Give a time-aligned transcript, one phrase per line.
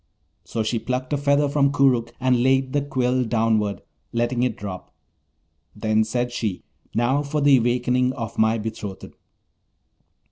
[0.43, 4.91] So she plucked a feather from Koorookh and laid the quill downward, letting it drop.
[5.75, 6.63] Then said she,
[6.95, 9.13] 'Now for the awakening of my betrothed!'